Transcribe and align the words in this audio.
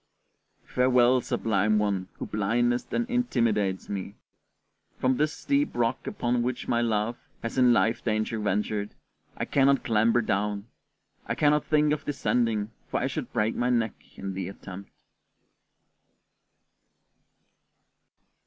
Farewell, 0.65 1.21
sublime 1.21 1.77
one 1.77 2.07
who 2.13 2.25
blindest 2.25 2.91
and 2.91 3.07
intimidatest 3.07 3.87
me! 3.87 4.15
From 4.99 5.17
this 5.17 5.31
steep 5.31 5.75
rock 5.75 6.07
upon 6.07 6.41
which 6.41 6.67
my 6.67 6.81
love 6.81 7.17
has 7.43 7.55
in 7.59 7.71
life 7.71 8.03
danger 8.03 8.39
ventured, 8.39 8.95
I 9.37 9.45
cannot 9.45 9.83
clamber 9.83 10.23
down. 10.23 10.65
I 11.27 11.35
cannot 11.35 11.65
think 11.65 11.93
of 11.93 12.03
descending, 12.05 12.71
for 12.89 12.99
I 12.99 13.05
should 13.05 13.31
break 13.31 13.53
my 13.53 13.69
neck 13.69 13.93
in 14.17 14.33
the 14.33 14.47
attempt. 14.47 14.89